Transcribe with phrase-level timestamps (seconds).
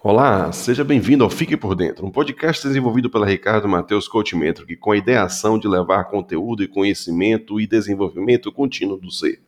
[0.00, 4.32] Olá, seja bem-vindo ao Fique por Dentro, um podcast desenvolvido pela Ricardo Matheus Coach
[4.64, 9.42] que com a ideação de levar conteúdo e conhecimento e desenvolvimento contínuo do ser.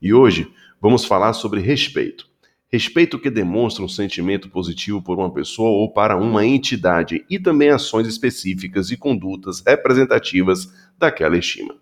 [0.00, 2.28] E hoje vamos falar sobre respeito.
[2.70, 7.70] Respeito que demonstra um sentimento positivo por uma pessoa ou para uma entidade e também
[7.70, 11.74] ações específicas e condutas representativas daquela estima.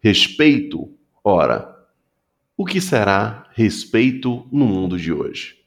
[0.00, 0.90] Respeito,
[1.22, 1.76] ora,
[2.56, 5.58] o que será respeito no mundo de hoje?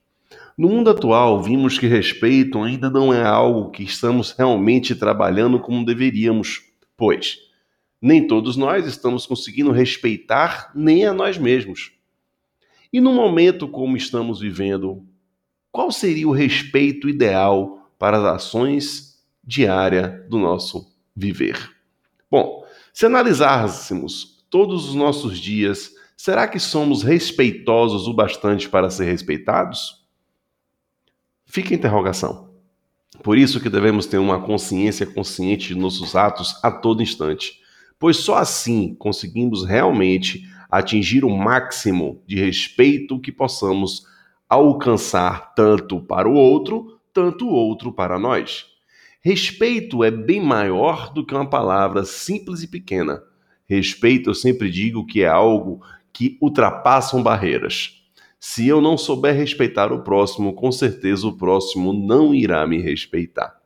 [0.62, 5.84] No mundo atual, vimos que respeito ainda não é algo que estamos realmente trabalhando como
[5.84, 6.62] deveríamos,
[6.95, 7.40] pois
[7.99, 11.94] nem todos nós estamos conseguindo respeitar nem a nós mesmos.
[12.94, 15.03] E no momento como estamos vivendo,
[15.72, 21.58] qual seria o respeito ideal para as ações diárias do nosso viver?
[22.30, 29.05] Bom, se analisássemos todos os nossos dias, será que somos respeitosos o bastante para ser
[29.05, 30.01] respeitados?
[31.54, 32.50] Fica a interrogação.
[33.22, 37.59] Por isso que devemos ter uma consciência consciente de nossos atos a todo instante,
[38.00, 44.03] pois só assim conseguimos realmente atingir o máximo de respeito que possamos
[44.48, 48.68] alcançar tanto para o outro, tanto o outro para nós.
[49.22, 53.22] Respeito é bem maior do que uma palavra simples e pequena.
[53.66, 55.81] Respeito, eu sempre digo que é algo
[56.14, 58.00] que ultrapassa barreiras.
[58.44, 63.61] Se eu não souber respeitar o próximo, com certeza o próximo não irá me respeitar.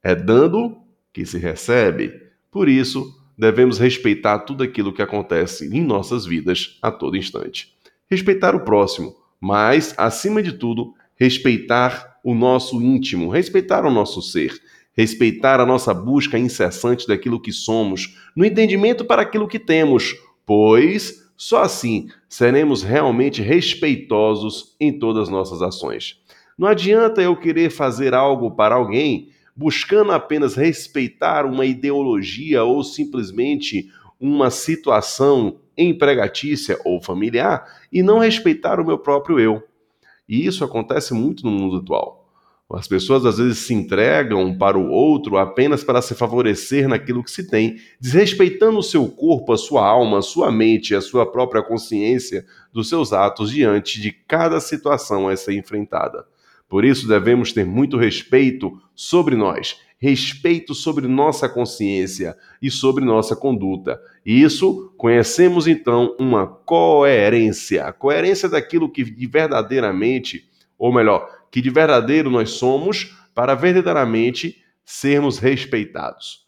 [0.00, 0.78] É dando
[1.12, 2.12] que se recebe.
[2.52, 7.76] Por isso, devemos respeitar tudo aquilo que acontece em nossas vidas a todo instante.
[8.08, 14.54] Respeitar o próximo, mas, acima de tudo, respeitar o nosso íntimo, respeitar o nosso ser,
[14.96, 20.14] respeitar a nossa busca incessante daquilo que somos, no entendimento para aquilo que temos,
[20.46, 26.20] pois só assim seremos realmente respeitosos em todas as nossas ações.
[26.56, 33.90] Não adianta eu querer fazer algo para alguém buscando apenas respeitar uma ideologia ou simplesmente
[34.20, 39.62] uma situação empregatícia ou familiar e não respeitar o meu próprio eu.
[40.28, 42.23] E isso acontece muito no mundo atual.
[42.72, 47.30] As pessoas às vezes se entregam para o outro apenas para se favorecer naquilo que
[47.30, 51.62] se tem, desrespeitando o seu corpo, a sua alma, a sua mente, a sua própria
[51.62, 56.24] consciência dos seus atos diante de cada situação a ser enfrentada.
[56.66, 63.36] Por isso devemos ter muito respeito sobre nós, respeito sobre nossa consciência e sobre nossa
[63.36, 64.00] conduta.
[64.24, 70.48] E isso conhecemos então uma coerência, a coerência daquilo que verdadeiramente,
[70.78, 76.46] ou melhor, que de verdadeiro nós somos para verdadeiramente sermos respeitados.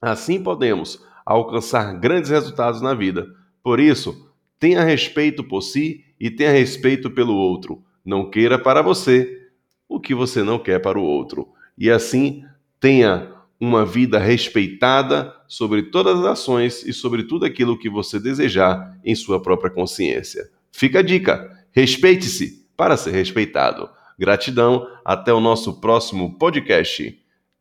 [0.00, 3.26] Assim podemos alcançar grandes resultados na vida.
[3.62, 7.82] Por isso, tenha respeito por si e tenha respeito pelo outro.
[8.04, 9.48] Não queira para você
[9.88, 11.48] o que você não quer para o outro.
[11.76, 12.44] E assim,
[12.78, 18.98] tenha uma vida respeitada sobre todas as ações e sobre tudo aquilo que você desejar
[19.04, 20.50] em sua própria consciência.
[20.70, 23.88] Fica a dica: respeite-se para ser respeitado.
[24.18, 27.23] Gratidão, até o nosso próximo podcast.